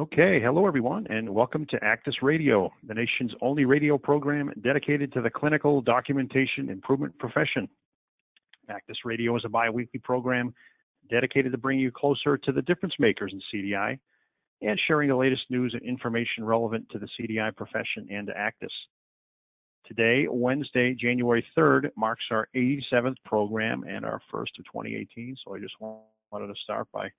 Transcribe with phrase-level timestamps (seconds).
[0.00, 5.20] Okay, hello everyone, and welcome to ACDIS Radio, the nation's only radio program dedicated to
[5.20, 7.68] the clinical documentation improvement profession.
[8.70, 10.54] ACDIS Radio is a bi-weekly program
[11.10, 13.98] dedicated to bringing you closer to the difference makers in CDI
[14.62, 18.72] and sharing the latest news and information relevant to the CDI profession and to ACDIS.
[19.84, 25.58] Today, Wednesday, January 3rd, marks our 87th program and our first of 2018, so I
[25.58, 27.10] just wanted to start by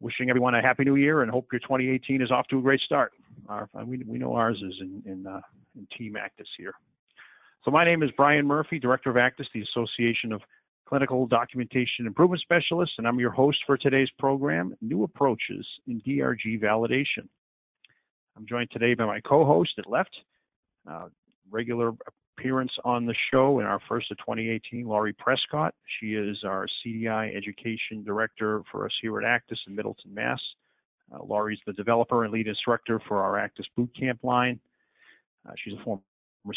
[0.00, 2.80] wishing everyone a happy new year and hope your 2018 is off to a great
[2.80, 3.12] start.
[3.48, 5.40] Our, we, we know ours is in, in, uh,
[5.76, 6.74] in Team ACDIS here.
[7.64, 10.40] So my name is Brian Murphy, Director of ACDIS, the Association of
[10.88, 16.62] Clinical Documentation Improvement Specialists, and I'm your host for today's program, New Approaches in DRG
[16.62, 17.28] Validation.
[18.36, 20.16] I'm joined today by my co-host at left,
[20.88, 21.08] uh,
[21.50, 21.92] regular
[22.38, 25.74] appearance on the show in our first of 2018, Laurie Prescott.
[25.98, 30.40] She is our CDI Education Director for us here at ACDIS in Middleton, Mass.
[31.12, 34.60] Uh, Laurie's the developer and lead instructor for our ACDIS Bootcamp line.
[35.48, 36.00] Uh, she's a former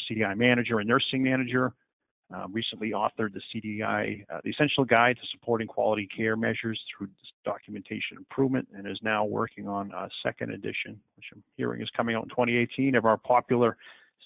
[0.10, 1.74] CDI manager and nursing manager.
[2.34, 7.10] Uh, recently authored the CDI, uh, the Essential Guide to Supporting Quality Care Measures through
[7.44, 12.16] Documentation Improvement, and is now working on a second edition, which I'm hearing is coming
[12.16, 13.76] out in 2018 of our popular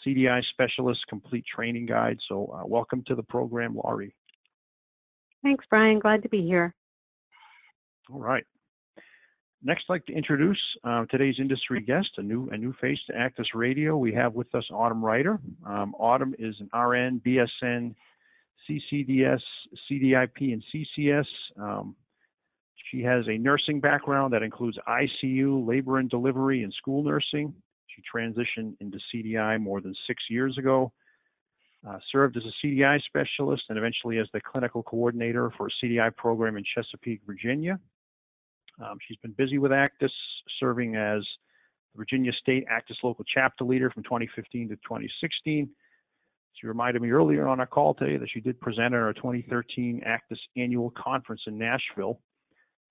[0.05, 2.17] CDI Specialist Complete Training Guide.
[2.27, 4.15] So uh, welcome to the program, Laurie.
[5.43, 5.99] Thanks, Brian.
[5.99, 6.73] Glad to be here.
[8.11, 8.43] All right.
[9.63, 13.13] Next, I'd like to introduce uh, today's industry guest, a new a new face to
[13.13, 13.97] ACDIS Radio.
[13.97, 15.39] We have with us Autumn Reiter.
[15.65, 17.95] Um, Autumn is an RN, BSN,
[18.69, 19.41] CCDS,
[19.89, 21.25] CDIP, and CCS.
[21.59, 21.95] Um,
[22.91, 27.53] she has a nursing background that includes ICU, labor and delivery, and school nursing.
[27.95, 30.91] She transitioned into CDI more than six years ago,
[31.87, 36.15] uh, served as a CDI specialist, and eventually as the clinical coordinator for a CDI
[36.15, 37.79] program in Chesapeake, Virginia.
[38.83, 40.11] Um, she's been busy with ACDIS,
[40.59, 41.21] serving as
[41.93, 45.69] the Virginia State ACDIS local chapter leader from 2015 to 2016.
[46.53, 50.01] She reminded me earlier on our call today that she did present at our 2013
[50.05, 52.19] ACDIS annual conference in Nashville.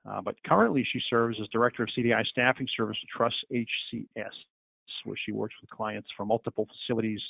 [0.09, 4.33] Uh, but currently, she serves as director of CDI staffing service Trust HCS
[5.05, 7.21] where she works with clients from multiple facilities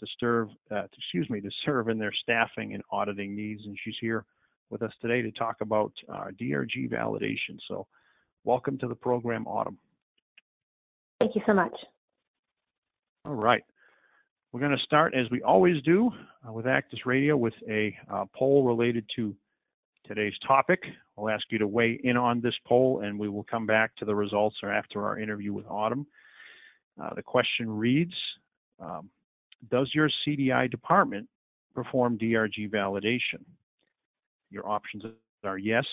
[0.00, 3.62] to serve, uh, excuse me, to serve in their staffing and auditing needs.
[3.64, 4.24] And she's here
[4.70, 7.58] with us today to talk about uh, DRG validation.
[7.68, 7.86] So,
[8.44, 9.78] welcome to the program, Autumn.
[11.20, 11.74] Thank you so much.
[13.24, 13.62] All right.
[14.52, 16.10] We're going to start, as we always do,
[16.46, 19.34] uh, with ACDIS Radio with a uh, poll related to
[20.06, 20.80] today's topic.
[21.16, 24.04] We'll ask you to weigh in on this poll, and we will come back to
[24.04, 26.06] the results after our interview with Autumn.
[27.00, 28.14] Uh, the question reads,
[28.80, 29.10] um,
[29.70, 31.28] does your CDI department
[31.74, 33.42] perform DRG validation?
[34.50, 35.04] Your options
[35.44, 35.84] are yes,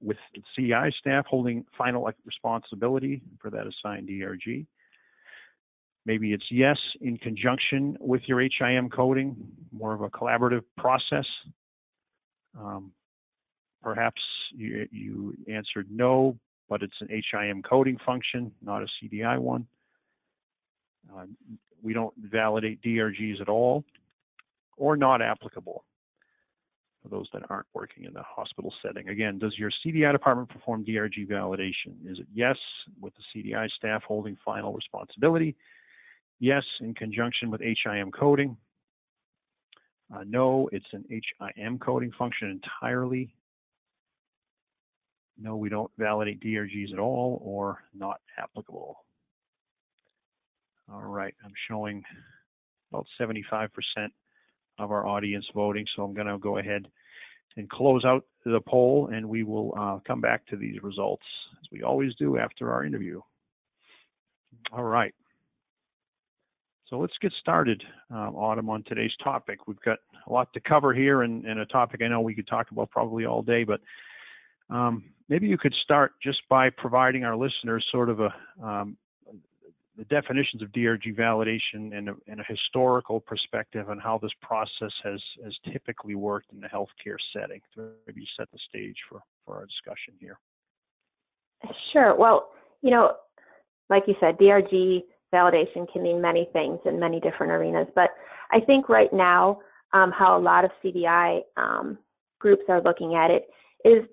[0.00, 0.16] with
[0.58, 4.66] CDI staff holding final responsibility for that assigned DRG.
[6.06, 9.36] Maybe it's yes in conjunction with your HIM coding,
[9.70, 11.26] more of a collaborative process.
[12.58, 12.92] Um,
[13.82, 14.20] perhaps
[14.54, 16.38] you, you answered no,
[16.68, 19.66] but it's an HIM coding function, not a CDI one.
[21.14, 21.26] Uh,
[21.82, 23.84] we don't validate DRGs at all
[24.76, 25.84] or not applicable
[27.02, 29.08] for those that aren't working in the hospital setting.
[29.08, 31.94] Again, does your CDI department perform DRG validation?
[32.04, 32.56] Is it yes,
[33.00, 35.56] with the CDI staff holding final responsibility?
[36.38, 38.56] Yes, in conjunction with HIM coding.
[40.14, 41.04] Uh, no, it's an
[41.56, 43.34] HIM coding function entirely.
[45.40, 49.04] No, we don't validate DRGs at all or not applicable.
[50.92, 52.02] All right, I'm showing
[52.92, 53.68] about 75%
[54.78, 56.86] of our audience voting, so I'm going to go ahead
[57.56, 61.22] and close out the poll, and we will uh, come back to these results
[61.60, 63.20] as we always do after our interview.
[64.72, 65.14] All right.
[66.88, 69.68] So let's get started, um, Autumn, on today's topic.
[69.68, 72.48] We've got a lot to cover here and, and a topic I know we could
[72.48, 73.80] talk about probably all day, but
[74.70, 78.96] um, maybe you could start just by providing our listeners sort of a um,
[80.00, 84.92] the definitions of DRG validation and a, and a, historical perspective on how this process
[85.04, 89.56] has, has typically worked in the healthcare setting to maybe set the stage for, for
[89.56, 90.38] our discussion here.
[91.92, 92.16] Sure.
[92.16, 92.48] Well,
[92.80, 93.12] you know,
[93.90, 95.00] like you said, DRG
[95.34, 98.08] validation can mean many things in many different arenas, but
[98.52, 99.60] I think right now,
[99.92, 101.98] um, how a lot of CDI um,
[102.38, 103.48] groups are looking at it
[103.84, 104.08] is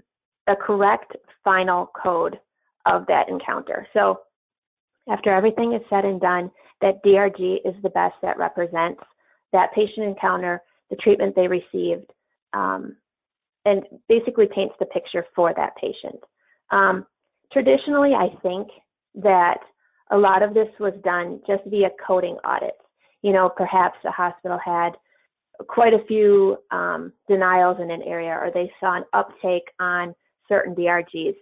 [0.48, 2.38] a correct final code
[2.86, 3.88] of that encounter.
[3.94, 4.20] So
[5.10, 6.52] after everything is said and done,
[6.82, 9.02] that DRG is the best that represents
[9.54, 12.12] that patient encounter, the treatment they received,
[12.54, 12.96] um,
[13.66, 16.20] and basically paints the picture for that patient.
[16.72, 17.06] Um,
[17.52, 18.68] traditionally, I think
[19.16, 19.60] that
[20.12, 22.78] a lot of this was done just via coding audits.
[23.22, 24.92] You know, perhaps a hospital had
[25.68, 30.14] quite a few um, denials in an area or they saw an uptake on
[30.48, 31.36] certain DRGs.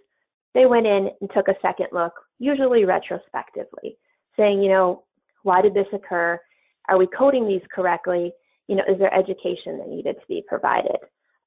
[0.56, 3.98] They went in and took a second look, usually retrospectively,
[4.38, 5.04] saying, you know,
[5.42, 6.40] why did this occur?
[6.88, 8.32] Are we coding these correctly?
[8.66, 10.96] You know, is there education that needed to be provided?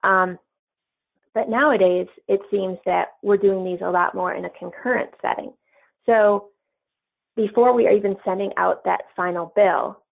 [0.04, 0.38] Um,
[1.34, 5.54] but nowadays, it seems that we're doing these a lot more in a concurrent setting.
[6.06, 6.50] So
[7.36, 10.04] before we are even sending out that final bill,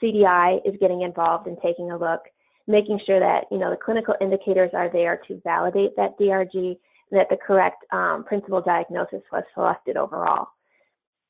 [0.00, 2.20] CDI is getting involved and taking a look,
[2.68, 6.76] making sure that you know the clinical indicators are there to validate that DRG
[7.14, 10.48] that the correct um, principal diagnosis was selected overall.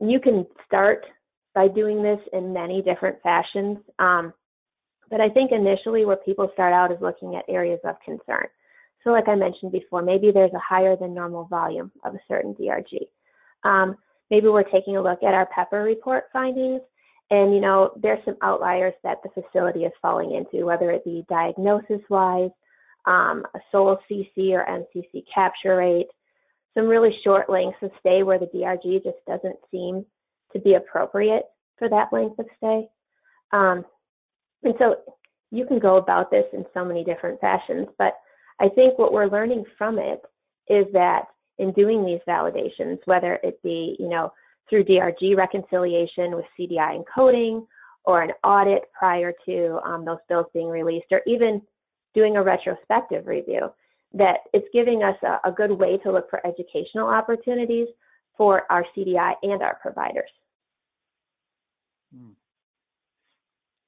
[0.00, 1.04] You can start
[1.54, 4.32] by doing this in many different fashions, um,
[5.10, 8.46] but I think initially where people start out is looking at areas of concern.
[9.04, 12.54] So like I mentioned before, maybe there's a higher than normal volume of a certain
[12.54, 13.06] DRG.
[13.62, 13.96] Um,
[14.30, 16.80] maybe we're taking a look at our PEPPER report findings
[17.30, 21.24] and, you know, there's some outliers that the facility is falling into, whether it be
[21.28, 22.50] diagnosis wise,
[23.06, 26.08] um, a sole CC or MCC capture rate,
[26.74, 30.04] some really short lengths of stay where the DRG just doesn't seem
[30.52, 31.44] to be appropriate
[31.78, 32.88] for that length of stay.
[33.52, 33.84] Um,
[34.62, 34.96] and so
[35.50, 38.14] you can go about this in so many different fashions, but
[38.60, 40.22] I think what we're learning from it
[40.68, 41.26] is that
[41.58, 44.32] in doing these validations, whether it be, you know,
[44.68, 47.66] through DRG reconciliation with CDI encoding
[48.04, 51.62] or an audit prior to um, those bills being released, or even
[52.14, 53.68] doing a retrospective review,
[54.12, 57.88] that it's giving us a, a good way to look for educational opportunities
[58.36, 60.30] for our CDI and our providers.
[62.16, 62.30] Hmm.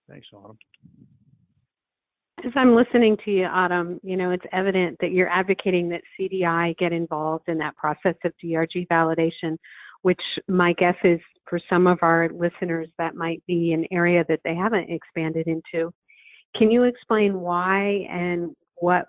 [0.08, 0.58] Thanks, Autumn.
[2.44, 6.76] As I'm listening to you, Autumn, you know, it's evident that you're advocating that CDI
[6.76, 9.56] get involved in that process of DRG validation
[10.06, 11.18] which my guess is
[11.48, 15.92] for some of our listeners, that might be an area that they haven't expanded into.
[16.58, 19.04] Can you explain why and what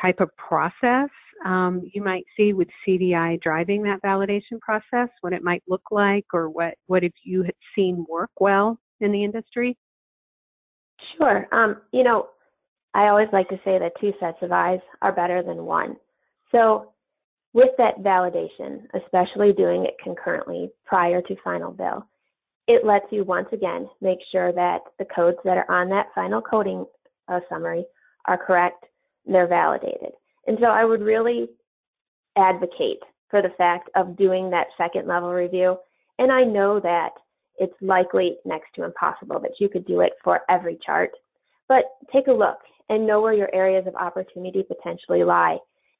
[0.00, 1.08] type of process
[1.44, 6.26] um, you might see with CDI driving that validation process, what it might look like,
[6.32, 7.44] or what, what have you
[7.74, 9.76] seen work well in the industry?
[11.16, 11.48] Sure.
[11.52, 12.28] Um, you know,
[12.94, 15.96] I always like to say that two sets of eyes are better than one.
[16.52, 16.92] So
[17.54, 22.06] with that validation, especially doing it concurrently prior to final bill,
[22.68, 26.40] it lets you once again make sure that the codes that are on that final
[26.40, 26.86] coding
[27.28, 27.84] uh, summary
[28.26, 28.84] are correct,
[29.26, 30.12] they're validated.
[30.46, 31.48] And so I would really
[32.36, 33.00] advocate
[33.30, 35.76] for the fact of doing that second level review.
[36.18, 37.10] And I know that
[37.58, 41.10] it's likely next to impossible that you could do it for every chart,
[41.68, 45.58] but take a look and know where your areas of opportunity potentially lie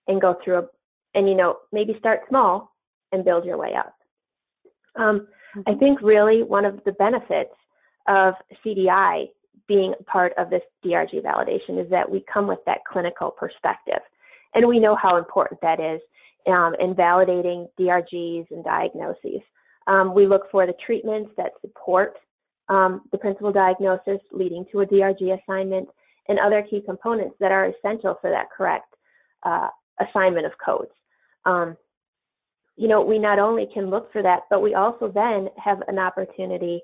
[0.09, 0.69] and go through a,
[1.15, 2.73] and you know maybe start small
[3.13, 3.95] and build your way up.
[4.97, 5.79] Um, I mm-hmm.
[5.79, 7.55] think really one of the benefits
[8.09, 8.35] of
[8.65, 9.27] CDI
[9.69, 14.01] being part of this DRG validation is that we come with that clinical perspective,
[14.55, 16.01] and we know how important that is
[16.47, 19.41] um, in validating DRGs and diagnoses.
[19.87, 22.17] Um, we look for the treatments that support
[22.69, 25.89] um, the principal diagnosis leading to a DRG assignment
[26.29, 28.95] and other key components that are essential for that correct
[29.43, 29.69] uh,
[30.01, 30.93] assignment of codes
[31.45, 31.77] um,
[32.77, 35.99] you know, we not only can look for that, but we also then have an
[35.99, 36.81] opportunity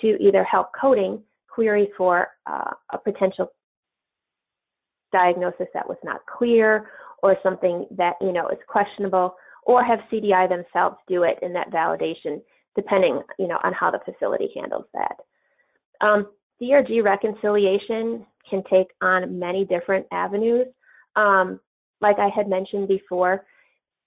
[0.00, 3.50] to either help coding query for uh, a potential
[5.12, 6.90] diagnosis that was not clear
[7.22, 9.34] or something that, you know, is questionable
[9.64, 12.40] or have CDI themselves do it in that validation,
[12.76, 15.16] depending, you know, on how the facility handles that.
[16.00, 16.28] Um,
[16.62, 20.66] DRG reconciliation can take on many different avenues.
[21.16, 21.60] Um,
[22.00, 23.44] like I had mentioned before,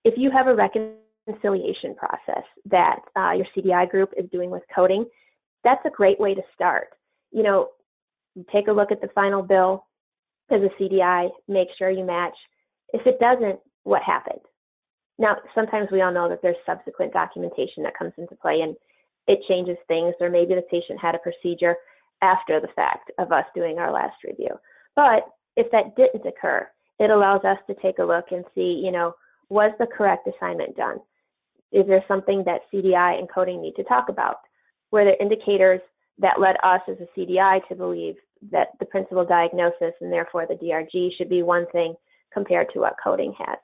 [0.03, 5.05] if you have a reconciliation process that uh, your CDI group is doing with coding,
[5.63, 6.89] that's a great way to start.
[7.31, 7.69] You know,
[8.51, 9.85] take a look at the final bill
[10.51, 12.35] as a CDI, make sure you match.
[12.93, 14.41] If it doesn't, what happened?
[15.19, 18.75] Now, sometimes we all know that there's subsequent documentation that comes into play and
[19.27, 21.75] it changes things, or maybe the patient had a procedure
[22.21, 24.51] after the fact of us doing our last review.
[24.95, 25.23] But
[25.55, 26.67] if that didn't occur,
[26.99, 29.13] it allows us to take a look and see, you know,
[29.49, 30.97] was the correct assignment done?
[31.73, 34.37] Is there something that CDI and coding need to talk about?
[34.91, 35.81] Were there indicators
[36.19, 38.15] that led us as a CDI to believe
[38.51, 41.95] that the principal diagnosis and therefore the DRG should be one thing
[42.31, 43.57] compared to what coding has?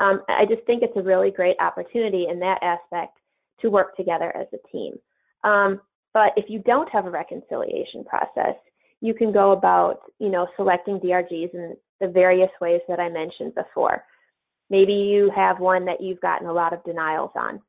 [0.00, 3.18] Um, I just think it's a really great opportunity in that aspect
[3.60, 4.94] to work together as a team.
[5.44, 5.80] Um,
[6.14, 8.54] but if you don't have a reconciliation process,
[9.00, 13.54] you can go about, you know, selecting DRGs in the various ways that I mentioned
[13.54, 14.04] before.
[14.70, 17.60] Maybe you have one that you've gotten a lot of denials on.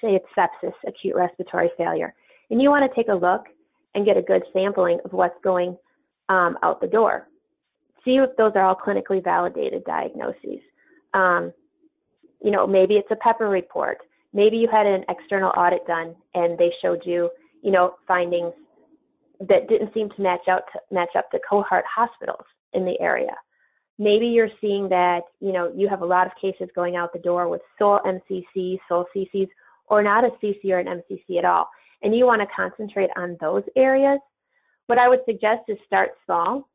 [0.00, 2.14] say it's sepsis, acute respiratory failure,
[2.50, 3.46] and you want to take a look
[3.94, 5.76] and get a good sampling of what's going
[6.28, 7.26] um, out the door.
[8.04, 10.60] See if those are all clinically validated diagnoses.
[11.14, 11.52] Um,
[12.42, 13.98] you know, maybe it's a pepper report.
[14.32, 17.30] Maybe you had an external audit done and they showed you,
[17.62, 18.52] you know, findings
[19.40, 22.44] that didn't seem to match out to match up to cohort hospitals
[22.74, 23.34] in the area.
[23.98, 27.18] Maybe you're seeing that, you know, you have a lot of cases going out the
[27.18, 29.48] door with sole MCC, sole CCs,
[29.88, 31.68] or not a CC or an MCC at all,
[32.02, 34.20] and you want to concentrate on those areas.
[34.86, 36.68] What I would suggest is start small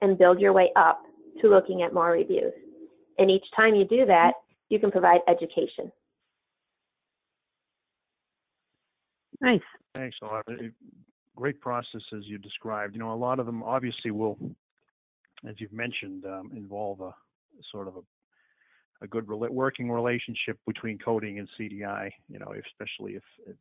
[0.00, 1.02] and build your way up
[1.40, 2.52] to looking at more reviews.
[3.18, 4.32] And each time you do that,
[4.68, 5.90] you can provide education.
[9.40, 9.60] Nice.
[9.94, 10.46] Thanks a lot.
[11.36, 12.94] Great process as you described.
[12.94, 14.38] You know, a lot of them obviously will,
[15.48, 17.12] as you've mentioned, um, involve a
[17.70, 18.00] sort of a
[19.02, 22.10] a good working relationship between coding and CDI.
[22.28, 23.56] You know, especially if, if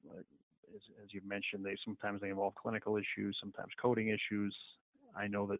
[0.76, 4.56] as, as you've mentioned, they sometimes they involve clinical issues, sometimes coding issues.
[5.18, 5.60] I know that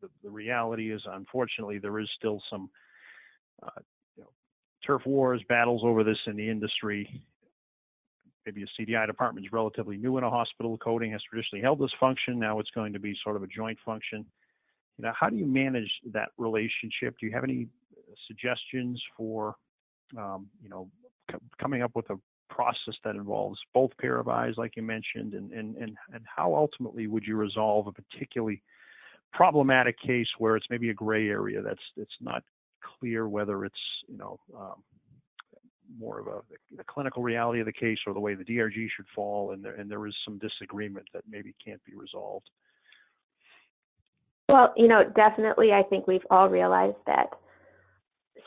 [0.00, 2.70] the, the reality is, unfortunately, there is still some
[3.62, 3.80] uh,
[4.16, 4.30] you know,
[4.86, 7.22] turf wars, battles over this in the industry.
[8.46, 10.78] Maybe a CDI department is relatively new in a hospital.
[10.78, 12.38] Coding has traditionally held this function.
[12.38, 14.24] Now it's going to be sort of a joint function.
[14.98, 17.16] You know, how do you manage that relationship?
[17.20, 17.68] Do you have any
[18.26, 19.54] suggestions for,
[20.16, 20.90] um, you know,
[21.30, 22.16] c- coming up with a
[22.50, 26.54] process that involves both pair of eyes, like you mentioned, and and and and how
[26.54, 28.62] ultimately would you resolve a particularly
[29.32, 32.42] problematic case where it's maybe a gray area that's it's not
[32.98, 34.82] clear whether it's you know um,
[35.98, 36.40] more of a
[36.76, 39.74] the clinical reality of the case or the way the DRG should fall, and there
[39.74, 42.48] and there is some disagreement that maybe can't be resolved.
[44.48, 47.28] Well, you know, definitely, I think we've all realized that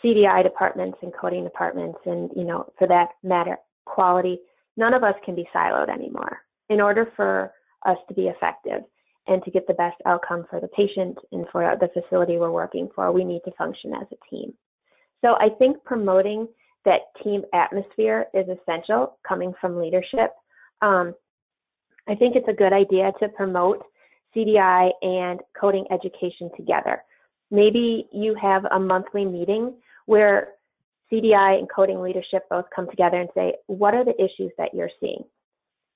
[0.04, 4.40] CDI departments and coding departments, and you know, for that matter, quality,
[4.78, 6.40] none of us can be siloed anymore.
[6.70, 7.52] In order for
[7.86, 8.82] us to be effective
[9.28, 12.90] and to get the best outcome for the patient and for the facility we're working
[12.96, 14.54] for, we need to function as a team.
[15.24, 16.48] So I think promoting
[16.86, 20.32] that team atmosphere is essential coming from leadership.
[20.82, 21.14] Um,
[22.08, 23.84] I think it's a good idea to promote
[24.36, 27.04] CDI and coding education together.
[27.50, 29.74] Maybe you have a monthly meeting
[30.06, 30.54] where
[31.12, 34.90] CDI and coding leadership both come together and say, what are the issues that you're
[35.00, 35.24] seeing?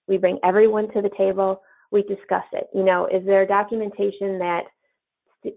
[0.08, 1.62] We bring everyone to the table,
[1.92, 2.68] we discuss it.
[2.74, 4.64] You know, is there documentation that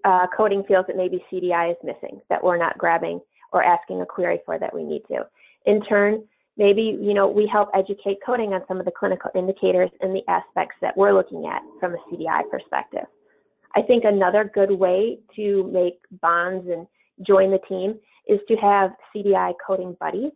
[0.05, 3.21] uh, coding feels that maybe CDI is missing, that we're not grabbing
[3.53, 5.27] or asking a query for that we need to?
[5.67, 6.23] In turn,
[6.59, 10.29] maybe, you know, we help educate coding on some of the clinical indicators and the
[10.29, 13.07] aspects that we're looking at from a CDI perspective.
[13.75, 16.87] I think another good way to make bonds and
[17.27, 20.33] join the team is to have CDI coding buddies.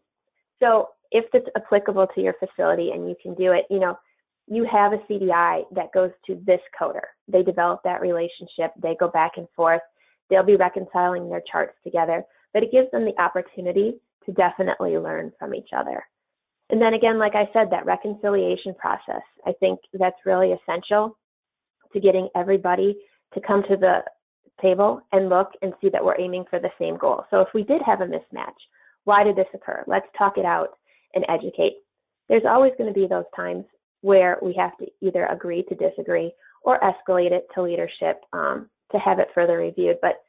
[0.61, 3.99] So if it's applicable to your facility and you can do it, you know,
[4.47, 7.03] you have a CDI that goes to this coder.
[7.29, 9.83] They develop that relationship, they go back and forth,
[10.31, 13.95] they'll be reconciling their charts together, but it gives them the opportunity
[14.27, 16.05] to definitely learn from each other.
[16.73, 21.17] And then again, like I said, that reconciliation process, I think that's really essential
[21.93, 22.97] to getting everybody
[23.35, 23.99] to come to the
[24.61, 27.25] table and look and see that we're aiming for the same goal.
[27.31, 28.57] So if we did have a mismatch,
[29.05, 29.85] why did this occur?
[29.87, 30.79] Let's talk it out
[31.15, 31.75] and educate.
[32.31, 33.65] There's always going to be those times
[34.01, 38.99] where we have to either agree to disagree or escalate it to leadership um, to
[38.99, 39.97] have it further reviewed.
[40.01, 40.23] But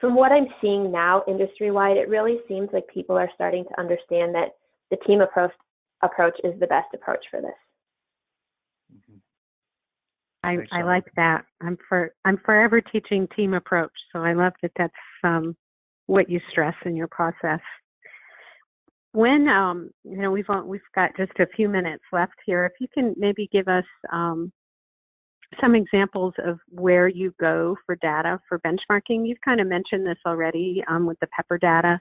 [0.00, 3.80] from what I'm seeing now industry wide, it really seems like people are starting to
[3.80, 4.50] understand that
[4.90, 5.52] the team approach
[6.02, 7.50] approach is the best approach for this.
[8.94, 9.18] Mm-hmm.
[10.44, 11.44] I, I like that.
[11.60, 13.92] I'm for I'm forever teaching team approach.
[14.12, 15.56] So I love that that's um,
[16.06, 17.60] what you stress in your process.
[19.12, 22.86] When um, you know we've we've got just a few minutes left here, if you
[22.92, 24.52] can maybe give us um,
[25.60, 29.26] some examples of where you go for data for benchmarking.
[29.26, 31.98] You've kind of mentioned this already um, with the Pepper data.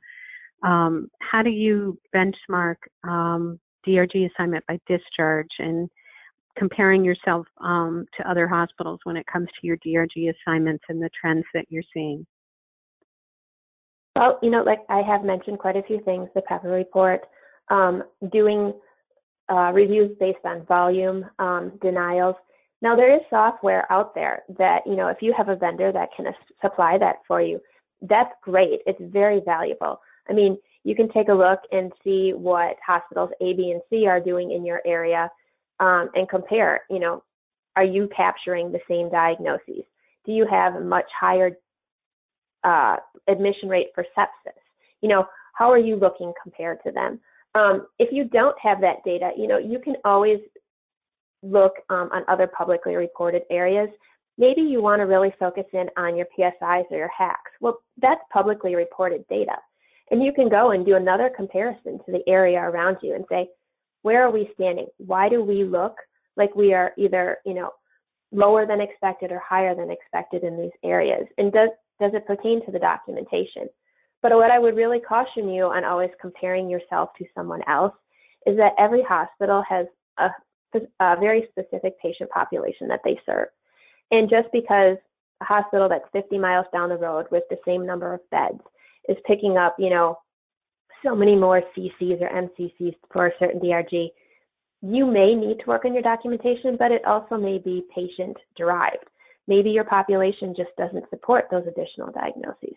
[0.66, 5.90] Um, how do you benchmark um, DRG assignment by discharge and
[6.58, 11.10] comparing yourself um, to other hospitals when it comes to your DRG assignments and the
[11.20, 12.26] trends that you're seeing?
[14.16, 17.22] Well, you know, like I have mentioned quite a few things, the PEPPER report,
[17.70, 18.74] um, doing
[19.52, 22.36] uh, reviews based on volume, um, denials.
[22.82, 26.10] Now, there is software out there that, you know, if you have a vendor that
[26.16, 26.26] can
[26.62, 27.60] supply that for you,
[28.02, 28.80] that's great.
[28.86, 30.00] It's very valuable.
[30.30, 34.06] I mean, you can take a look and see what hospitals A, B, and C
[34.08, 35.30] are doing in your area
[35.80, 37.24] um, and compare, you know,
[37.76, 39.84] are you capturing the same diagnoses?
[40.26, 41.52] Do you have a much higher
[42.64, 44.54] uh, admission rate for sepsis?
[45.02, 47.20] You know, how are you looking compared to them?
[47.56, 50.40] Um, if you don't have that data, you know, you can always
[51.42, 53.90] look um, on other publicly reported areas.
[54.38, 57.56] Maybe you want to really focus in on your PSIs or your HACs.
[57.62, 59.56] Well, that's publicly reported data.
[60.12, 63.50] And you can go and do another comparison to the area around you and say,
[64.04, 64.88] where are we standing?
[64.98, 65.96] Why do we look
[66.38, 67.72] like we are either, you know,
[68.32, 71.26] lower than expected or higher than expected in these areas?
[71.38, 71.70] And does,
[72.00, 73.68] does it pertain to the documentation?
[74.22, 77.94] But what I would really caution you on always comparing yourself to someone else
[78.46, 80.30] is that every hospital has a,
[81.00, 83.48] a very specific patient population that they serve.
[84.12, 84.98] And just because
[85.42, 88.62] a hospital that's 50 miles down the road with the same number of beds
[89.10, 90.18] is picking up, you know,
[91.04, 94.10] so many more CCs or MCCs for a certain DRG,
[94.82, 99.06] you may need to work on your documentation, but it also may be patient derived.
[99.48, 102.76] Maybe your population just doesn't support those additional diagnoses.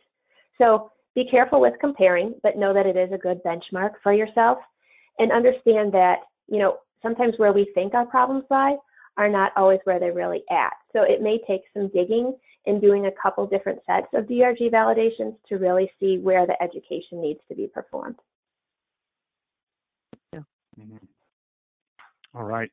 [0.59, 4.59] So be careful with comparing, but know that it is a good benchmark for yourself
[5.19, 6.19] and understand that,
[6.49, 8.77] you know, sometimes where we think our problems lie
[9.17, 10.73] are not always where they're really at.
[10.93, 12.37] So it may take some digging
[12.69, 17.21] and doing a couple different sets of DRG validations to really see where the education
[17.21, 18.17] needs to be performed.
[20.33, 20.43] Yeah.
[20.77, 21.07] Mm -hmm.
[22.35, 22.71] All right.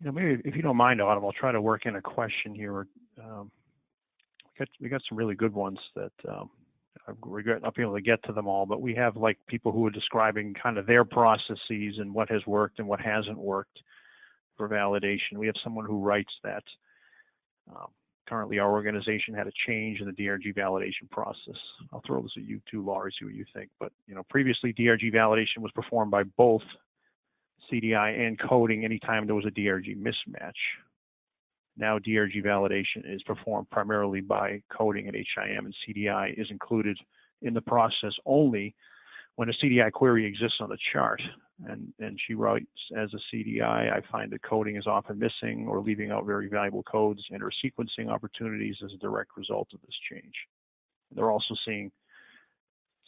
[0.00, 2.54] You know, maybe if you don't mind, Autumn, I'll try to work in a question
[2.54, 2.86] here.
[3.24, 3.50] Um,
[4.44, 6.50] we got we got some really good ones that um,
[7.06, 9.72] I regret not being able to get to them all, but we have like people
[9.72, 13.78] who are describing kind of their processes and what has worked and what hasn't worked
[14.56, 15.38] for validation.
[15.38, 16.64] We have someone who writes that.
[17.70, 17.90] Um,
[18.28, 21.56] currently, our organization had a change in the DRG validation process.
[21.92, 23.70] I'll throw this at you too, Laurie, see what you think.
[23.78, 26.62] But you know, previously DRG validation was performed by both
[27.72, 30.52] CDI and coding anytime there was a DRG mismatch.
[31.76, 36.98] Now DRG validation is performed primarily by coding at HIM and CDI is included
[37.42, 38.74] in the process only
[39.36, 41.20] when a CDI query exists on the chart.
[41.64, 45.80] And, and she writes, as a CDI, I find that coding is often missing or
[45.80, 49.96] leaving out very valuable codes and or sequencing opportunities as a direct result of this
[50.10, 50.34] change.
[51.14, 51.90] They're also seeing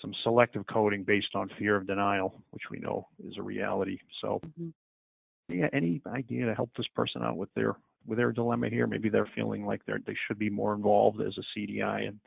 [0.00, 3.98] some selective coding based on fear of denial, which we know is a reality.
[4.22, 5.58] So, mm-hmm.
[5.58, 8.86] yeah, any idea to help this person out with their with their dilemma here.
[8.86, 12.20] Maybe they're feeling like they they should be more involved as a CDI and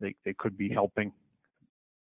[0.00, 1.12] they they could be helping,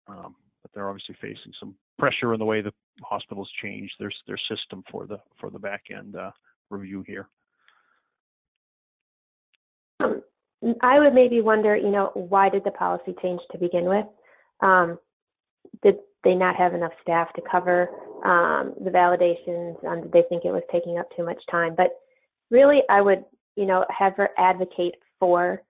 [0.08, 0.36] um,
[0.72, 4.84] but they're obviously facing some pressure in the way the hospitals change their their system
[4.92, 6.32] for the for the back end uh,
[6.70, 7.28] review here.
[10.02, 10.22] Um,
[10.82, 14.06] I would maybe wonder, you know, why did the policy change to begin with?
[14.62, 15.00] Um,
[15.84, 17.90] did they not have enough staff to cover
[18.26, 19.82] um, the validations?
[20.04, 21.76] Did they think it was taking up too much time?
[21.76, 21.92] But
[22.52, 23.24] really I would,
[23.56, 25.62] you know, have her advocate for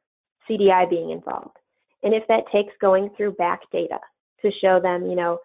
[0.50, 1.58] CDI being involved.
[2.02, 4.00] And if that takes going through back data
[4.42, 5.40] to show them, you know,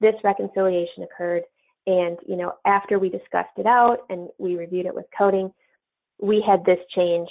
[0.00, 1.42] this reconciliation occurred
[1.86, 5.52] and, you know, after we discussed it out and we reviewed it with coding,
[6.20, 7.28] we had this change,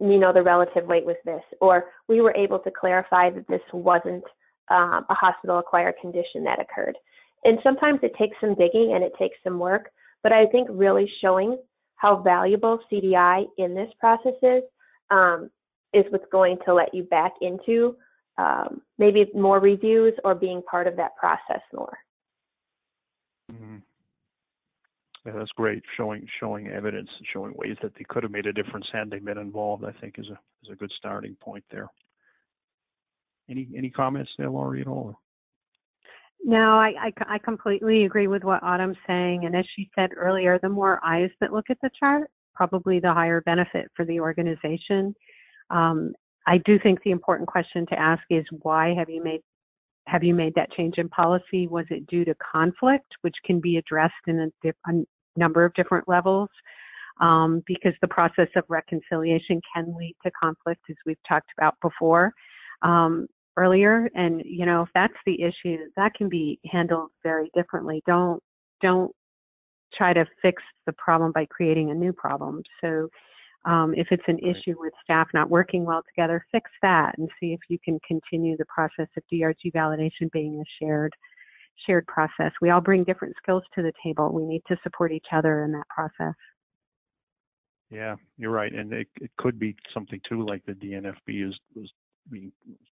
[0.00, 3.60] you know, the relative weight was this, or we were able to clarify that this
[3.72, 4.24] wasn't
[4.70, 6.96] um, a hospital acquired condition that occurred.
[7.44, 9.90] And sometimes it takes some digging and it takes some work,
[10.22, 11.58] but I think really showing
[11.96, 14.62] how valuable CDI in this process is,
[15.10, 15.50] um,
[15.92, 17.96] is what's going to let you back into
[18.38, 21.98] um, maybe more reviews or being part of that process more.
[23.52, 23.76] Mm-hmm.
[25.26, 25.82] Yeah, that's great.
[25.96, 29.38] Showing showing evidence, showing ways that they could have made a difference had they been
[29.38, 29.84] involved.
[29.84, 31.88] I think is a is a good starting point there.
[33.48, 35.20] Any any comments there, Laurie, at all?
[36.44, 39.44] No, I, I, I, completely agree with what Autumn's saying.
[39.44, 43.12] And as she said earlier, the more eyes that look at the chart, probably the
[43.12, 45.14] higher benefit for the organization.
[45.70, 46.12] Um,
[46.46, 49.40] I do think the important question to ask is why have you made
[50.08, 51.68] have you made that change in policy?
[51.68, 54.92] Was it due to conflict, which can be addressed in a, a
[55.36, 56.48] number of different levels?
[57.20, 62.32] Um, because the process of reconciliation can lead to conflict, as we've talked about before.
[62.82, 68.02] Um, earlier and you know if that's the issue that can be handled very differently
[68.06, 68.42] don't
[68.80, 69.12] don't
[69.94, 73.08] try to fix the problem by creating a new problem so
[73.64, 74.56] um, if it's an right.
[74.56, 78.56] issue with staff not working well together fix that and see if you can continue
[78.56, 81.12] the process of drg validation being a shared
[81.86, 85.28] shared process we all bring different skills to the table we need to support each
[85.32, 86.34] other in that process
[87.92, 91.92] yeah, you're right, and it, it could be something too, like the DNFB is was
[92.30, 92.52] being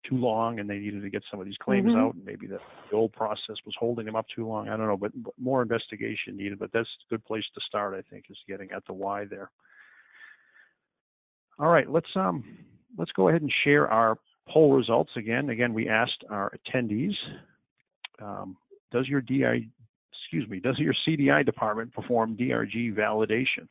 [0.09, 1.99] too long and they needed to get some of these claims mm-hmm.
[1.99, 4.69] out and maybe the, the old process was holding them up too long.
[4.69, 6.59] I don't know, but, but more investigation needed.
[6.59, 9.51] But that's a good place to start, I think, is getting at the why there.
[11.59, 12.43] All right, let's um
[12.97, 14.17] let's go ahead and share our
[14.47, 15.49] poll results again.
[15.49, 17.15] Again, we asked our attendees
[18.21, 18.57] um,
[18.91, 19.67] does your DI,
[20.11, 23.67] excuse me, does your CDI department perform DRG validation?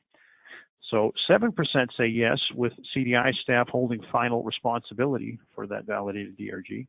[0.91, 1.53] So 7%
[1.99, 6.87] say yes, with CDI staff holding final responsibility for that validated DRG.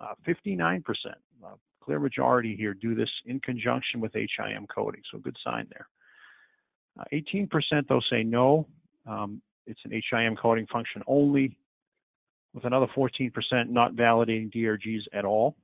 [0.00, 0.82] Uh, 59%,
[1.44, 1.48] uh,
[1.80, 5.88] clear majority here, do this in conjunction with HIM coding, so good sign there.
[7.12, 8.66] 18% uh, though say no,
[9.06, 11.56] um, it's an HIM coding function only,
[12.54, 13.30] with another 14%
[13.68, 15.54] not validating DRGs at all,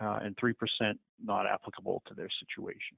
[0.00, 0.54] uh, and 3%
[1.22, 2.96] not applicable to their situation.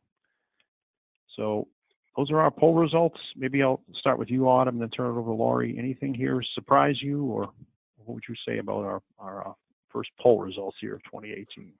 [1.36, 1.68] So
[2.16, 3.18] those are our poll results.
[3.36, 5.76] Maybe I'll start with you, Autumn, and then turn it over to Laurie.
[5.78, 7.50] Anything here surprise you, or
[7.96, 9.52] what would you say about our, our uh,
[9.92, 11.72] first poll results here of 2018?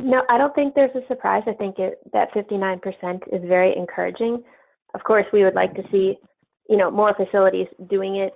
[0.00, 1.42] No, I don't think there's a surprise.
[1.46, 2.80] I think it, that 59%
[3.32, 4.42] is very encouraging.
[4.94, 6.16] Of course, we would like to see,
[6.68, 8.32] you know, more facilities doing it.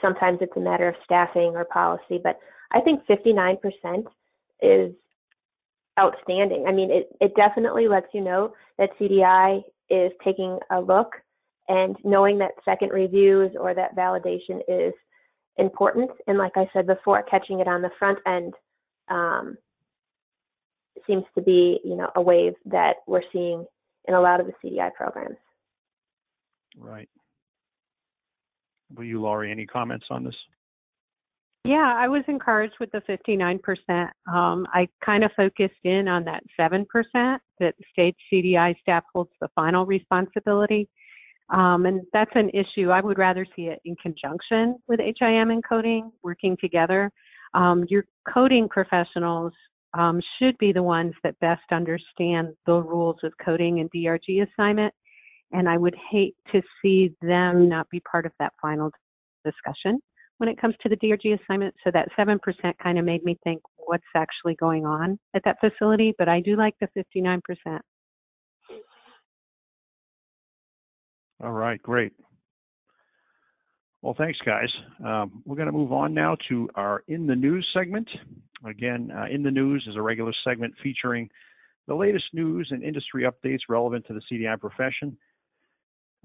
[0.00, 2.38] Sometimes it's a matter of staffing or policy, but
[2.72, 4.04] I think 59%
[4.60, 4.92] is
[5.98, 6.64] outstanding.
[6.66, 11.12] I mean, it, it definitely lets you know that CDI is taking a look
[11.68, 14.92] and knowing that second reviews or that validation is
[15.58, 16.10] important.
[16.26, 18.54] And like I said before, catching it on the front end
[19.08, 19.56] um,
[21.06, 23.64] seems to be, you know, a wave that we're seeing
[24.08, 25.36] in a lot of the CDI programs.
[26.76, 27.08] Right.
[28.96, 30.34] Will you, Laurie, any comments on this?
[31.64, 34.08] Yeah, I was encouraged with the 59%.
[34.32, 36.86] Um, I kind of focused in on that 7%
[37.60, 40.88] that state CDI staff holds the final responsibility.
[41.50, 42.90] Um, and that's an issue.
[42.90, 47.12] I would rather see it in conjunction with HIM and coding, working together.
[47.54, 49.52] Um, your coding professionals
[49.94, 54.94] um, should be the ones that best understand the rules of coding and DRG assignment.
[55.52, 58.90] And I would hate to see them not be part of that final
[59.44, 60.00] discussion
[60.38, 61.74] when it comes to the DRG assignment.
[61.84, 62.38] So that 7%
[62.82, 66.56] kind of made me think what's actually going on at that facility, but I do
[66.56, 67.80] like the 59%.
[71.42, 72.12] All right, great.
[74.00, 74.68] Well, thanks, guys.
[75.04, 78.08] Um, we're going to move on now to our In the News segment.
[78.66, 81.28] Again, uh, In the News is a regular segment featuring
[81.88, 85.16] the latest news and industry updates relevant to the CDI profession.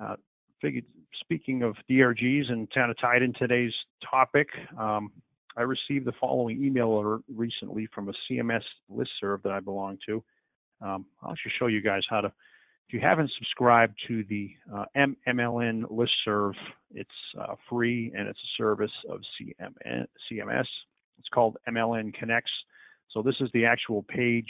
[0.01, 0.15] Uh,
[0.61, 0.85] figured,
[1.19, 3.73] speaking of DRGs and kind of tied in today's
[4.09, 5.11] topic, um,
[5.57, 10.23] I received the following email recently from a CMS listserv that I belong to.
[10.81, 14.85] Um, I'll just show you guys how to, if you haven't subscribed to the uh,
[15.27, 16.53] MLN listserv,
[16.93, 20.67] it's uh, free and it's a service of CMN, CMS.
[21.17, 22.51] It's called MLN Connects.
[23.11, 24.49] So this is the actual page.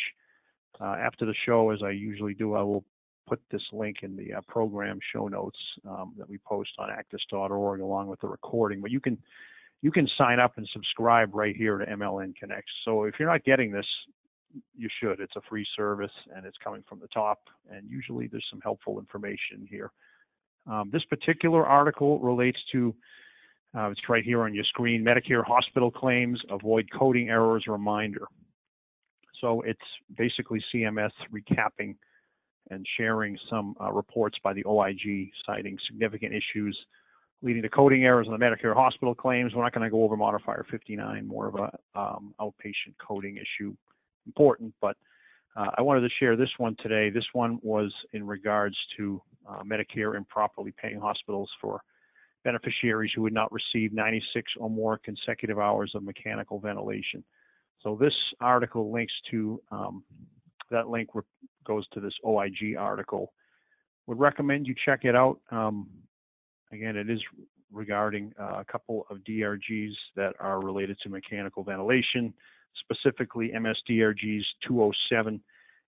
[0.79, 2.83] Uh, after the show, as I usually do, I will
[3.27, 7.81] put this link in the uh, program show notes um, that we post on acdis.org
[7.81, 8.81] along with the recording.
[8.81, 9.17] But you can
[9.81, 12.71] you can sign up and subscribe right here to MLN Connects.
[12.83, 13.85] So if you're not getting this,
[14.75, 15.19] you should.
[15.19, 17.39] It's a free service and it's coming from the top.
[17.69, 19.91] And usually there's some helpful information here.
[20.65, 22.95] Um, this particular article relates to
[23.77, 28.25] uh, it's right here on your screen Medicare hospital claims, avoid coding errors reminder.
[29.41, 29.79] So it's
[30.17, 31.95] basically CMS recapping
[32.69, 36.77] and sharing some uh, reports by the OIG citing significant issues
[37.41, 39.53] leading to coding errors in the Medicare hospital claims.
[39.53, 43.75] We're not going to go over modifier 59, more of a um, outpatient coding issue.
[44.25, 44.97] Important, but
[45.55, 47.09] uh, I wanted to share this one today.
[47.09, 51.81] This one was in regards to uh, Medicare improperly paying hospitals for
[52.43, 57.23] beneficiaries who would not receive 96 or more consecutive hours of mechanical ventilation.
[57.81, 60.03] So this article links to um,
[60.71, 61.09] that link
[61.65, 63.33] goes to this OIG article.
[64.07, 65.39] Would recommend you check it out.
[65.51, 65.89] Um,
[66.71, 67.19] again, it is
[67.71, 72.33] regarding uh, a couple of DRGs that are related to mechanical ventilation,
[72.79, 75.41] specifically MSDRGs 207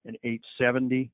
[0.06, 1.12] and 870.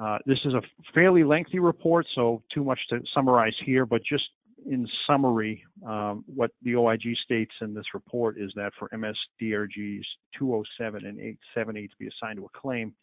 [0.00, 0.60] Uh, this is a
[0.94, 4.24] fairly lengthy report, so too much to summarize here, but just
[4.64, 10.04] in summary, um, what the OIG states in this report is that for MSDRGs
[10.38, 12.94] 207 and 870 to be assigned to a claim,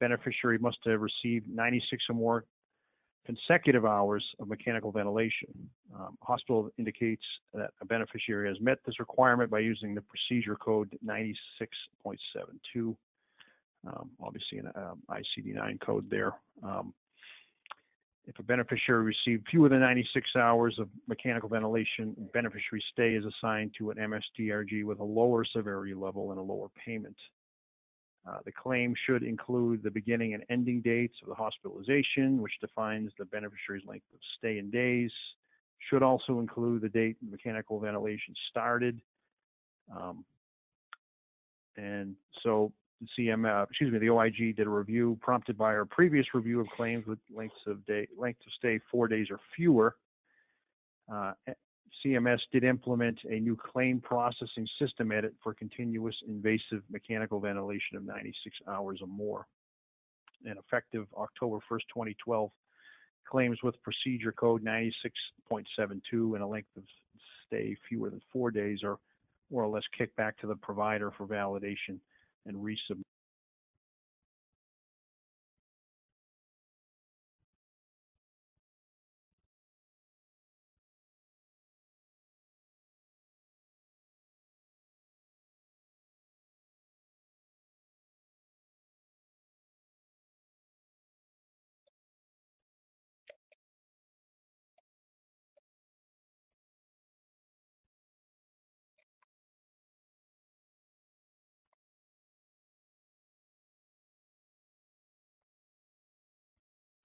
[0.00, 2.44] beneficiary must have received 96 or more
[3.24, 5.48] consecutive hours of mechanical ventilation.
[5.94, 10.96] Um, hospital indicates that a beneficiary has met this requirement by using the procedure code
[11.04, 12.94] 96.72,
[13.86, 16.34] um, obviously an um, ICD-9 code there.
[16.62, 16.94] Um,
[18.26, 23.72] if a beneficiary received fewer than 96 hours of mechanical ventilation, beneficiary stay is assigned
[23.78, 27.16] to an MSDRG with a lower severity level and a lower payment.
[28.28, 33.12] Uh, the claim should include the beginning and ending dates of the hospitalization, which defines
[33.18, 35.12] the beneficiary's length of stay in days.
[35.90, 39.00] Should also include the date mechanical ventilation started.
[39.94, 40.24] Um,
[41.76, 42.72] and so
[43.18, 46.66] CM, uh, excuse me, the OIG did a review prompted by our previous review of
[46.68, 49.96] claims with lengths of day, length of stay four days or fewer.
[51.12, 51.32] Uh,
[52.04, 58.04] CMS did implement a new claim processing system edit for continuous invasive mechanical ventilation of
[58.04, 59.46] 96 hours or more.
[60.44, 62.50] And effective October 1st, 2012,
[63.28, 66.84] claims with procedure code 96.72 and a length of
[67.46, 68.98] stay fewer than four days are
[69.50, 71.98] more or less kicked back to the provider for validation
[72.46, 73.15] and resubmit.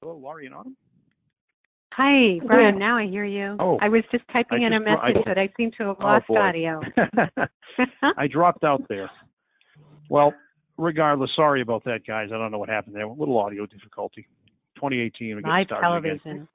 [0.02, 0.76] Hello, Laurie and Autumn.
[1.94, 2.80] Hi, Brian.
[2.80, 3.56] Now I hear you.
[3.60, 3.78] Oh.
[3.82, 5.84] I was just typing I in a just dro- I- message, but I seem to
[5.90, 6.38] have Oh, lost boy.
[6.38, 6.82] audio.
[8.18, 9.12] I dropped out there.
[10.10, 10.34] Well,
[10.78, 12.30] regardless, sorry about that, guys.
[12.34, 13.04] I don't know what happened there.
[13.04, 14.26] A little audio difficulty.
[14.76, 15.80] 2018, we get Live again.
[15.82, 16.48] television.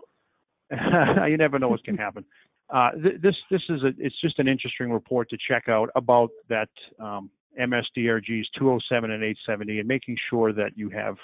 [1.30, 2.24] you never know what can happen.
[2.68, 6.30] Uh, th- this this is a it's just an interesting report to check out about
[6.48, 7.30] that um,
[7.60, 11.14] MSDRGs 207 and 870 and making sure that you have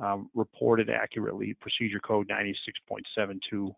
[0.00, 3.74] um, reported accurately procedure code 96.72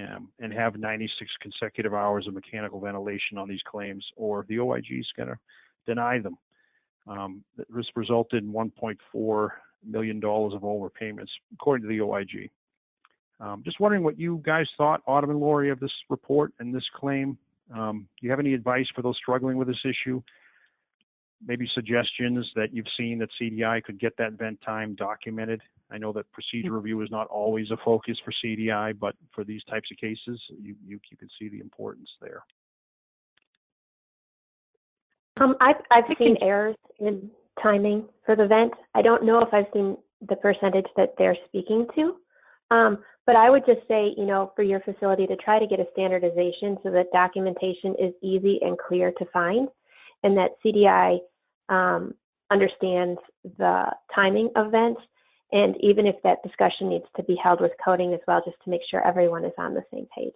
[0.00, 4.86] um, and have 96 consecutive hours of mechanical ventilation on these claims, or the OIG
[4.90, 5.38] is going to
[5.86, 6.36] deny them.
[7.06, 9.48] Um, this resulted in 1.4
[9.84, 12.50] million dollars of overpayments, according to the OIG.
[13.38, 16.84] Um, just wondering what you guys thought, Autumn and Laurie, of this report and this
[16.94, 17.38] claim.
[17.72, 20.22] Um, do you have any advice for those struggling with this issue?
[21.44, 25.60] Maybe suggestions that you've seen that CDI could get that vent time documented?
[25.90, 29.62] I know that procedure review is not always a focus for CDI, but for these
[29.64, 32.42] types of cases, you, you, you can see the importance there.
[35.38, 37.30] Um, I've, I've seen errors in
[37.62, 38.72] timing for the vent.
[38.94, 39.96] I don't know if I've seen
[40.26, 42.16] the percentage that they're speaking to.
[42.70, 45.80] Um, but I would just say, you know, for your facility to try to get
[45.80, 49.68] a standardization so that documentation is easy and clear to find
[50.22, 51.18] and that CDI
[51.68, 52.14] um,
[52.50, 53.20] understands
[53.58, 55.00] the timing of vents.
[55.52, 58.70] And even if that discussion needs to be held with coding as well, just to
[58.70, 60.34] make sure everyone is on the same page.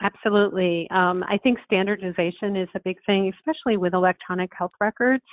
[0.00, 0.88] Absolutely.
[0.90, 5.24] Um, I think standardization is a big thing, especially with electronic health records.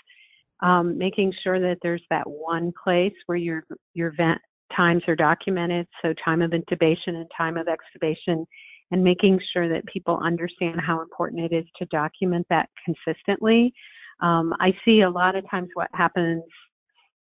[0.61, 4.39] Um, making sure that there's that one place where your your vent
[4.75, 8.45] times are documented, so time of intubation and time of extubation,
[8.91, 13.73] and making sure that people understand how important it is to document that consistently.
[14.21, 16.43] Um, I see a lot of times what happens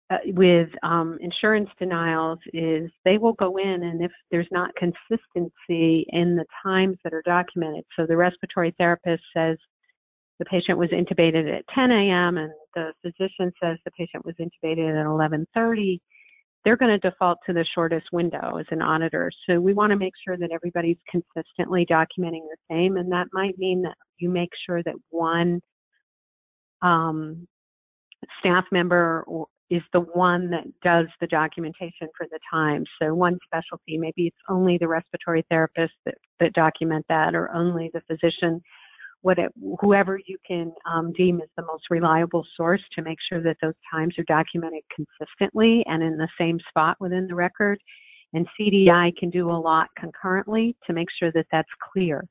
[0.09, 6.05] uh, with um, insurance denials is they will go in and if there's not consistency
[6.09, 9.57] in the times that are documented, so the respiratory therapist says
[10.39, 12.37] the patient was intubated at 10 a.m.
[12.37, 15.99] and the physician says the patient was intubated at 11:30,
[16.63, 19.31] they're going to default to the shortest window as an auditor.
[19.47, 23.57] So we want to make sure that everybody's consistently documenting the same, and that might
[23.57, 25.59] mean that you make sure that one
[26.81, 27.47] um,
[28.39, 29.25] staff member
[29.69, 32.83] is the one that does the documentation for the time.
[33.01, 37.89] So one specialty, maybe it's only the respiratory therapist that, that document that or only
[37.93, 38.61] the physician,
[39.23, 43.41] what it, whoever you can um, deem as the most reliable source to make sure
[43.41, 47.79] that those times are documented consistently and in the same spot within the record.
[48.33, 52.25] And CDI can do a lot concurrently to make sure that that's clear.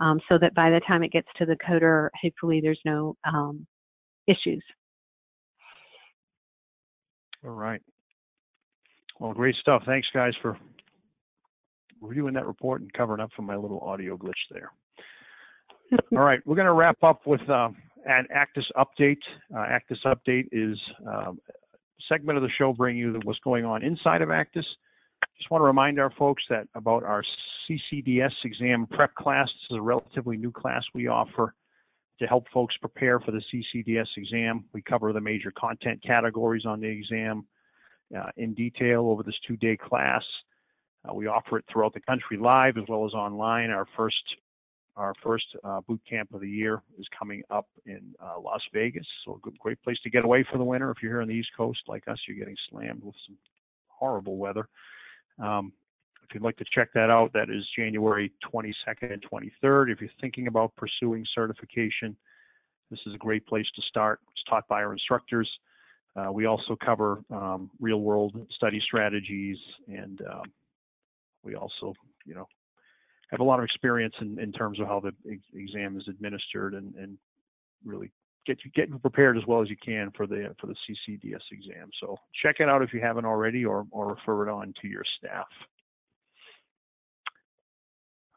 [0.00, 3.66] Um, so that by the time it gets to the coder, hopefully there's no um,
[4.28, 4.62] issues.
[7.44, 7.82] All right.
[9.18, 9.82] Well, great stuff.
[9.86, 10.56] Thanks, guys, for
[12.00, 14.70] reviewing that report and covering up for my little audio glitch there.
[15.92, 17.68] All right, we're going to wrap up with uh,
[18.04, 19.22] an ACDIS update.
[19.54, 21.52] Uh, ACDIS update is um, a
[22.08, 24.64] segment of the show bringing you what's going on inside of ACDIS.
[25.36, 27.22] Just want to remind our folks that about our
[27.68, 29.46] CCDS exam prep class.
[29.46, 31.54] This is a relatively new class we offer
[32.18, 34.64] to help folks prepare for the CCDS exam.
[34.74, 37.46] We cover the major content categories on the exam
[38.16, 40.22] uh, in detail over this two-day class.
[41.08, 43.70] Uh, we offer it throughout the country live as well as online.
[43.70, 44.16] Our first
[44.98, 49.06] our first uh, boot camp of the year is coming up in uh, Las Vegas,
[49.24, 50.90] so a good, great place to get away for the winter.
[50.90, 53.36] If you're here on the East Coast like us, you're getting slammed with some
[53.86, 54.68] horrible weather.
[55.38, 55.72] Um,
[56.28, 59.92] if you'd like to check that out, that is January 22nd and 23rd.
[59.92, 62.16] If you're thinking about pursuing certification,
[62.90, 64.20] this is a great place to start.
[64.32, 65.48] It's taught by our instructors.
[66.16, 70.52] Uh, we also cover um, real world study strategies and um,
[71.44, 71.94] we also,
[72.26, 72.46] you know,
[73.28, 76.74] have a lot of experience in, in terms of how the ex exam is administered
[76.74, 77.18] and, and
[77.84, 78.10] really
[78.46, 81.90] get you prepared as well as you can for the for the CCDS exam.
[82.00, 85.04] So check it out if you haven't already, or or refer it on to your
[85.18, 85.46] staff.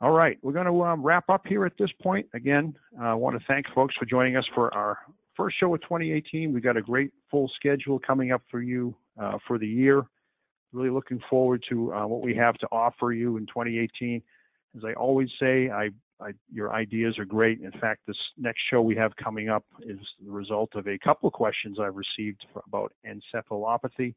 [0.01, 2.25] All right, we're going to um, wrap up here at this point.
[2.33, 4.97] Again, uh, I want to thank folks for joining us for our
[5.37, 6.51] first show of 2018.
[6.51, 10.03] We've got a great full schedule coming up for you uh, for the year.
[10.73, 14.23] Really looking forward to uh, what we have to offer you in 2018.
[14.75, 17.59] As I always say, I, I, your ideas are great.
[17.61, 21.27] In fact, this next show we have coming up is the result of a couple
[21.27, 24.13] of questions I've received about encephalopathy.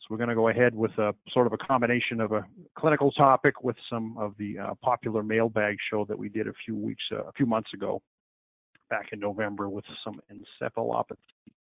[0.00, 2.44] So we're going to go ahead with a sort of a combination of a
[2.78, 6.76] clinical topic with some of the uh, popular mailbag show that we did a few
[6.76, 8.02] weeks, uh, a few months ago,
[8.90, 11.16] back in November with some encephalopathy.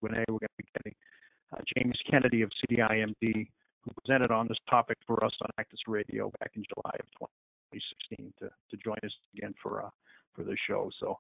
[0.01, 0.95] We're going to be getting
[1.53, 3.49] uh, James Kennedy of CDIMD
[3.83, 7.07] who presented on this topic for us on ACDIS Radio back in July of
[7.73, 9.91] 2016 to, to join us again for uh,
[10.35, 10.91] for the show.
[11.01, 11.19] So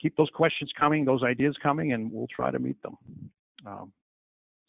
[0.00, 2.96] keep those questions coming, those ideas coming, and we'll try to meet them.
[3.66, 3.92] Um,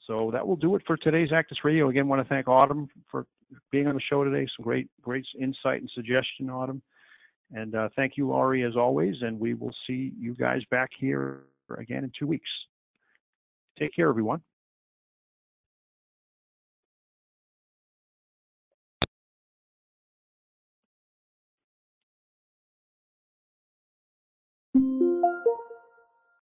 [0.07, 1.89] so that will do it for today's ACDIS Radio.
[1.89, 3.25] Again, want to thank Autumn for
[3.71, 4.47] being on the show today.
[4.55, 6.81] Some great, great insight and suggestion, Autumn.
[7.53, 9.15] And uh, thank you, Laurie, as always.
[9.21, 11.43] And we will see you guys back here
[11.77, 12.49] again in two weeks.
[13.79, 14.41] Take care, everyone.